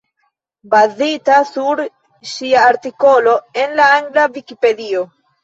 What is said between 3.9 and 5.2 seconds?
angla Vikipedio.